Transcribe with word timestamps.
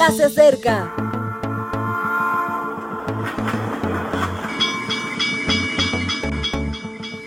ya 0.00 0.10
se 0.12 0.24
acerca. 0.24 0.94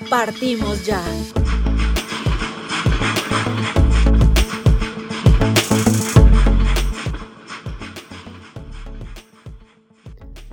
Partimos 0.09 0.83
ya. 0.83 0.99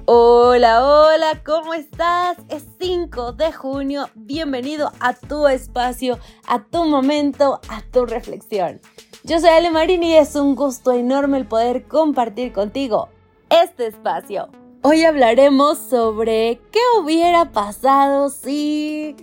Hola, 0.05 0.85
hola, 0.85 1.43
¿cómo 1.43 1.73
estás? 1.73 2.37
Es 2.51 2.67
5 2.79 3.33
de 3.33 3.51
junio, 3.51 4.11
bienvenido 4.15 4.93
a 5.01 5.15
tu 5.15 5.49
espacio, 5.49 6.19
a 6.47 6.63
tu 6.65 6.85
momento, 6.85 7.61
a 7.71 7.81
tu 7.91 8.05
reflexión. 8.05 8.83
Yo 9.23 9.39
soy 9.39 9.51
Ale 9.51 9.71
Marini 9.71 10.13
y 10.13 10.17
es 10.17 10.35
un 10.35 10.55
gusto 10.55 10.93
enorme 10.93 11.37
el 11.37 11.47
poder 11.47 11.83
compartir 11.83 12.55
contigo 12.55 13.11
este 13.51 13.87
espacio. 13.87 14.49
Hoy 14.81 15.05
hablaremos 15.05 15.77
sobre 15.77 16.59
qué 16.73 16.81
hubiera 16.99 17.53
pasado 17.53 18.31
si... 18.31 19.15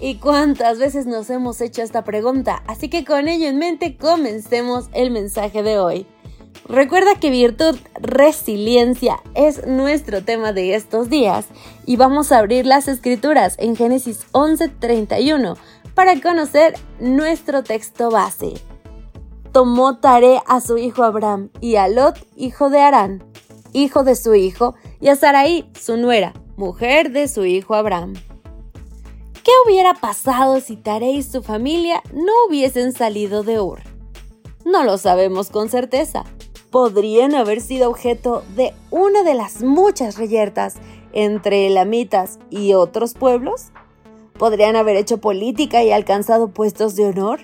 y 0.00 0.14
cuántas 0.14 0.78
veces 0.78 1.04
nos 1.04 1.28
hemos 1.28 1.60
hecho 1.60 1.82
esta 1.82 2.02
pregunta, 2.02 2.62
así 2.66 2.88
que 2.88 3.04
con 3.04 3.28
ello 3.28 3.46
en 3.46 3.58
mente 3.58 3.98
comencemos 3.98 4.88
el 4.94 5.10
mensaje 5.10 5.62
de 5.62 5.78
hoy. 5.78 6.06
Recuerda 6.66 7.16
que 7.20 7.28
virtud, 7.28 7.76
resiliencia 8.00 9.20
es 9.34 9.66
nuestro 9.66 10.24
tema 10.24 10.54
de 10.54 10.74
estos 10.74 11.10
días 11.10 11.44
y 11.84 11.96
vamos 11.96 12.32
a 12.32 12.38
abrir 12.38 12.64
las 12.64 12.88
escrituras 12.88 13.56
en 13.58 13.76
Génesis 13.76 14.24
11:31 14.32 15.58
para 15.94 16.18
conocer 16.22 16.72
nuestro 17.00 17.62
texto 17.62 18.10
base. 18.10 18.54
Tomó 19.52 19.98
Tare 19.98 20.40
a 20.46 20.62
su 20.62 20.78
hijo 20.78 21.02
Abraham 21.04 21.50
y 21.60 21.76
a 21.76 21.86
Lot, 21.86 22.18
hijo 22.36 22.70
de 22.70 22.80
Arán, 22.80 23.22
hijo 23.74 24.02
de 24.02 24.16
su 24.16 24.34
hijo, 24.34 24.74
y 24.98 25.08
a 25.08 25.16
Sarai, 25.16 25.70
su 25.78 25.98
nuera, 25.98 26.32
mujer 26.56 27.12
de 27.12 27.28
su 27.28 27.44
hijo 27.44 27.74
Abraham. 27.74 28.14
¿Qué 29.44 29.50
hubiera 29.66 29.92
pasado 29.92 30.60
si 30.60 30.76
Tare 30.76 31.10
y 31.10 31.22
su 31.22 31.42
familia 31.42 32.02
no 32.14 32.32
hubiesen 32.48 32.92
salido 32.92 33.42
de 33.42 33.60
Ur? 33.60 33.82
No 34.64 34.84
lo 34.84 34.96
sabemos 34.96 35.50
con 35.50 35.68
certeza, 35.68 36.24
podrían 36.70 37.34
haber 37.34 37.60
sido 37.60 37.90
objeto 37.90 38.42
de 38.56 38.72
una 38.90 39.22
de 39.22 39.34
las 39.34 39.62
muchas 39.62 40.16
reyertas 40.16 40.76
entre 41.12 41.66
elamitas 41.66 42.38
y 42.48 42.72
otros 42.72 43.12
pueblos? 43.12 43.70
¿Podrían 44.38 44.76
haber 44.76 44.96
hecho 44.96 45.18
política 45.18 45.84
y 45.84 45.92
alcanzado 45.92 46.48
puestos 46.48 46.96
de 46.96 47.06
honor? 47.06 47.40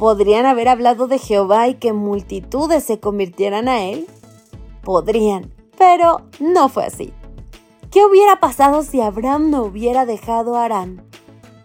¿Podrían 0.00 0.46
haber 0.46 0.70
hablado 0.70 1.08
de 1.08 1.18
Jehová 1.18 1.68
y 1.68 1.74
que 1.74 1.92
multitudes 1.92 2.84
se 2.84 3.00
convirtieran 3.00 3.68
a 3.68 3.84
él? 3.84 4.06
Podrían, 4.82 5.52
pero 5.76 6.22
no 6.38 6.70
fue 6.70 6.86
así. 6.86 7.12
¿Qué 7.90 8.06
hubiera 8.06 8.40
pasado 8.40 8.82
si 8.82 9.02
Abraham 9.02 9.50
no 9.50 9.62
hubiera 9.62 10.06
dejado 10.06 10.56
a 10.56 10.64
Arán? 10.64 11.04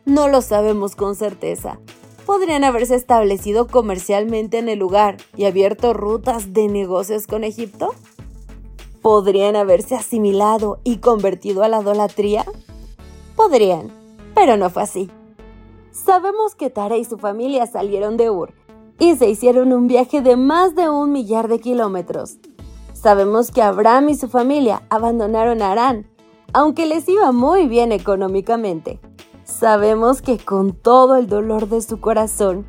No 0.03 0.27
lo 0.27 0.42
sabemos 0.42 0.97
con 0.97 1.16
certeza, 1.16 1.80
podrían 2.25 2.66
haberse 2.66 2.95
establecido 2.95 3.67
comercialmente 3.67 4.58
en 4.58 4.67
el 4.67 4.80
lugar 4.80 5.16
y 5.38 5.45
abierto 5.45 5.94
rutas 5.94 6.52
de 6.52 6.67
negocios 6.67 7.27
con 7.27 7.45
Egipto? 7.45 7.95
¿Podrían 9.02 9.55
haberse 9.55 9.95
asimilado 9.95 10.81
y 10.83 10.97
convertido 10.97 11.64
a 11.64 11.70
la 11.70 11.80
idolatría? 11.80 12.44
Podrían, 13.38 13.94
pero 14.33 14.58
no 14.58 14.70
fue 14.70 14.83
así. 14.83 15.09
Sabemos 15.95 16.55
que 16.55 16.69
Tara 16.69 16.97
y 16.97 17.05
su 17.05 17.17
familia 17.17 17.67
salieron 17.67 18.17
de 18.17 18.29
Ur 18.29 18.53
y 18.99 19.15
se 19.15 19.29
hicieron 19.29 19.71
un 19.71 19.88
viaje 19.88 20.21
de 20.21 20.35
más 20.35 20.75
de 20.75 20.89
un 20.89 21.13
millar 21.13 21.47
de 21.47 21.59
kilómetros. 21.59 22.37
Sabemos 22.91 23.49
que 23.49 23.61
Abraham 23.61 24.09
y 24.09 24.15
su 24.15 24.27
familia 24.27 24.83
abandonaron 24.89 25.61
Arán, 25.61 26.05
aunque 26.52 26.85
les 26.85 27.07
iba 27.07 27.31
muy 27.31 27.69
bien 27.69 27.93
económicamente. 27.93 28.99
Sabemos 29.45 30.21
que 30.21 30.37
con 30.37 30.73
todo 30.73 31.15
el 31.15 31.27
dolor 31.27 31.70
de 31.70 31.81
su 31.81 32.02
corazón, 32.02 32.67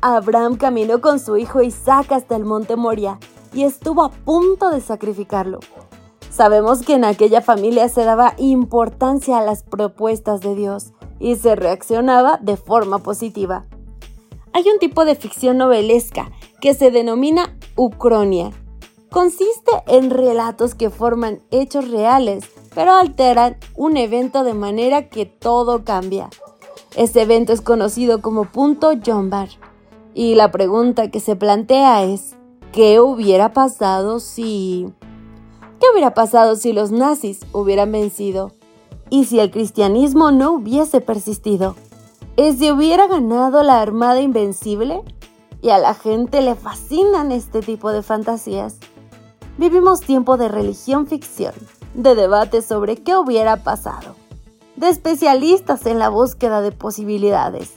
Abraham 0.00 0.56
caminó 0.56 1.00
con 1.00 1.18
su 1.18 1.36
hijo 1.36 1.62
Isaac 1.62 2.12
hasta 2.12 2.36
el 2.36 2.44
monte 2.44 2.76
Moria 2.76 3.18
y 3.52 3.64
estuvo 3.64 4.04
a 4.04 4.10
punto 4.10 4.70
de 4.70 4.80
sacrificarlo. 4.80 5.58
Sabemos 6.30 6.82
que 6.82 6.94
en 6.94 7.04
aquella 7.04 7.40
familia 7.40 7.88
se 7.88 8.04
daba 8.04 8.34
importancia 8.36 9.38
a 9.38 9.42
las 9.42 9.64
propuestas 9.64 10.40
de 10.42 10.54
Dios 10.54 10.92
y 11.18 11.36
se 11.36 11.56
reaccionaba 11.56 12.38
de 12.42 12.56
forma 12.56 12.98
positiva. 12.98 13.66
Hay 14.52 14.64
un 14.68 14.78
tipo 14.78 15.04
de 15.04 15.14
ficción 15.14 15.58
novelesca 15.58 16.30
que 16.60 16.74
se 16.74 16.90
denomina 16.90 17.56
ucronia. 17.76 18.50
Consiste 19.10 19.72
en 19.86 20.10
relatos 20.10 20.74
que 20.74 20.90
forman 20.90 21.40
hechos 21.50 21.90
reales 21.90 22.44
pero 22.78 22.92
alteran 22.92 23.56
un 23.74 23.96
evento 23.96 24.44
de 24.44 24.54
manera 24.54 25.08
que 25.08 25.26
todo 25.26 25.84
cambia. 25.84 26.30
Este 26.96 27.22
evento 27.22 27.52
es 27.52 27.60
conocido 27.60 28.22
como 28.22 28.44
punto 28.44 28.92
Jombar. 29.04 29.48
Y 30.14 30.36
la 30.36 30.52
pregunta 30.52 31.10
que 31.10 31.18
se 31.18 31.34
plantea 31.34 32.04
es, 32.04 32.36
¿qué 32.70 33.00
hubiera 33.00 33.52
pasado 33.52 34.20
si... 34.20 34.92
¿Qué 35.80 35.86
hubiera 35.92 36.14
pasado 36.14 36.54
si 36.54 36.72
los 36.72 36.92
nazis 36.92 37.40
hubieran 37.52 37.90
vencido? 37.90 38.52
¿Y 39.10 39.24
si 39.24 39.40
el 39.40 39.50
cristianismo 39.50 40.30
no 40.30 40.52
hubiese 40.52 41.00
persistido? 41.00 41.76
¿Y 42.36 42.52
si 42.52 42.70
hubiera 42.70 43.06
ganado 43.06 43.62
la 43.62 43.80
Armada 43.80 44.20
Invencible? 44.20 45.02
Y 45.62 45.70
a 45.70 45.78
la 45.78 45.94
gente 45.94 46.42
le 46.42 46.54
fascinan 46.54 47.32
este 47.32 47.60
tipo 47.60 47.90
de 47.90 48.02
fantasías. 48.02 48.76
Vivimos 49.56 50.00
tiempo 50.00 50.36
de 50.36 50.48
religión 50.48 51.06
ficción 51.06 51.54
de 51.94 52.14
debate 52.14 52.62
sobre 52.62 52.96
qué 52.96 53.16
hubiera 53.16 53.56
pasado, 53.64 54.14
de 54.76 54.88
especialistas 54.88 55.84
en 55.86 55.98
la 55.98 56.10
búsqueda 56.10 56.60
de 56.60 56.70
posibilidades. 56.70 57.72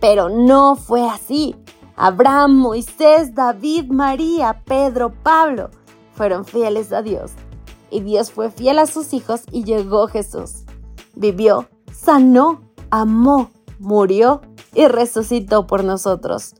Pero 0.00 0.28
no 0.28 0.76
fue 0.76 1.08
así. 1.08 1.56
Abraham, 1.96 2.56
Moisés, 2.56 3.34
David, 3.34 3.86
María, 3.90 4.62
Pedro, 4.66 5.14
Pablo 5.22 5.70
fueron 6.12 6.44
fieles 6.44 6.92
a 6.92 7.00
Dios. 7.00 7.32
Y 7.90 8.00
Dios 8.00 8.32
fue 8.32 8.50
fiel 8.50 8.80
a 8.80 8.86
sus 8.86 9.14
hijos 9.14 9.42
y 9.50 9.64
llegó 9.64 10.08
Jesús. 10.08 10.63
Vivió, 11.16 11.68
sanó, 11.92 12.60
amó, 12.90 13.50
murió 13.78 14.40
y 14.74 14.86
resucitó 14.86 15.66
por 15.66 15.84
nosotros. 15.84 16.54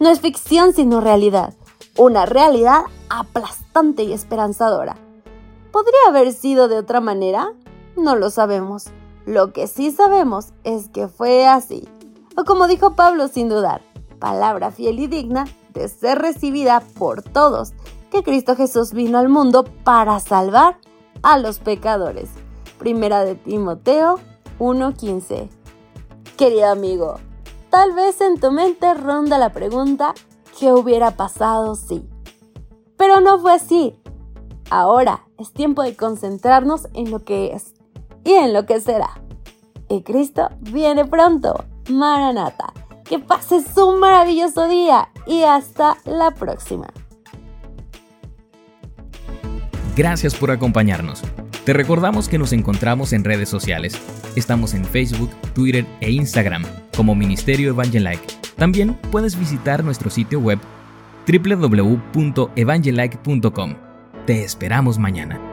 No 0.00 0.08
es 0.10 0.20
ficción 0.20 0.72
sino 0.72 1.00
realidad. 1.00 1.54
Una 1.96 2.26
realidad 2.26 2.82
aplastante 3.08 4.02
y 4.02 4.12
esperanzadora. 4.12 4.96
¿Podría 5.70 6.08
haber 6.08 6.32
sido 6.32 6.68
de 6.68 6.78
otra 6.78 7.00
manera? 7.00 7.52
No 7.96 8.16
lo 8.16 8.30
sabemos. 8.30 8.86
Lo 9.26 9.52
que 9.52 9.66
sí 9.66 9.90
sabemos 9.90 10.52
es 10.64 10.88
que 10.88 11.08
fue 11.08 11.46
así. 11.46 11.88
O 12.36 12.44
como 12.44 12.66
dijo 12.66 12.96
Pablo 12.96 13.28
sin 13.28 13.48
dudar, 13.48 13.82
palabra 14.18 14.70
fiel 14.70 14.98
y 14.98 15.06
digna 15.06 15.44
de 15.74 15.88
ser 15.88 16.18
recibida 16.18 16.80
por 16.98 17.22
todos, 17.22 17.72
que 18.10 18.22
Cristo 18.22 18.56
Jesús 18.56 18.92
vino 18.92 19.18
al 19.18 19.28
mundo 19.28 19.64
para 19.84 20.18
salvar 20.20 20.78
a 21.22 21.38
los 21.38 21.58
pecadores. 21.58 22.28
Primera 22.82 23.24
de 23.24 23.36
Timoteo 23.36 24.18
1:15. 24.58 25.48
Querido 26.36 26.68
amigo, 26.68 27.20
tal 27.70 27.92
vez 27.92 28.20
en 28.20 28.40
tu 28.40 28.50
mente 28.50 28.92
ronda 28.94 29.38
la 29.38 29.52
pregunta, 29.52 30.14
¿qué 30.58 30.72
hubiera 30.72 31.12
pasado 31.12 31.76
si? 31.76 32.04
Pero 32.96 33.20
no 33.20 33.38
fue 33.38 33.52
así. 33.52 33.94
Ahora 34.68 35.28
es 35.38 35.52
tiempo 35.52 35.84
de 35.84 35.94
concentrarnos 35.94 36.88
en 36.92 37.12
lo 37.12 37.20
que 37.20 37.52
es 37.52 37.72
y 38.24 38.32
en 38.32 38.52
lo 38.52 38.66
que 38.66 38.80
será. 38.80 39.10
Y 39.88 40.02
Cristo 40.02 40.48
viene 40.58 41.04
pronto. 41.04 41.64
Maranata. 41.88 42.72
Que 43.04 43.20
pases 43.20 43.76
un 43.76 44.00
maravilloso 44.00 44.66
día 44.66 45.08
y 45.24 45.44
hasta 45.44 45.98
la 46.04 46.32
próxima. 46.32 46.88
Gracias 49.94 50.34
por 50.34 50.50
acompañarnos. 50.50 51.22
Te 51.64 51.72
recordamos 51.72 52.28
que 52.28 52.38
nos 52.38 52.52
encontramos 52.52 53.12
en 53.12 53.22
redes 53.22 53.48
sociales. 53.48 53.94
Estamos 54.34 54.74
en 54.74 54.84
Facebook, 54.84 55.30
Twitter 55.54 55.86
e 56.00 56.10
Instagram 56.10 56.64
como 56.96 57.14
Ministerio 57.14 57.70
Evangelike. 57.70 58.26
También 58.56 58.98
puedes 59.12 59.38
visitar 59.38 59.84
nuestro 59.84 60.10
sitio 60.10 60.40
web 60.40 60.58
www.evangelike.com. 61.26 63.74
Te 64.26 64.42
esperamos 64.42 64.98
mañana. 64.98 65.51